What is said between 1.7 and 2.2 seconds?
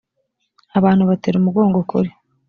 ukuri